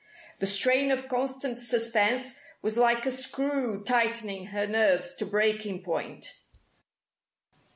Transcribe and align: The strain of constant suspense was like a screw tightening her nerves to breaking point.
The 0.39 0.47
strain 0.47 0.89
of 0.89 1.07
constant 1.07 1.59
suspense 1.59 2.39
was 2.63 2.75
like 2.75 3.05
a 3.05 3.11
screw 3.11 3.83
tightening 3.83 4.47
her 4.47 4.65
nerves 4.65 5.13
to 5.17 5.27
breaking 5.27 5.83
point. 5.83 6.39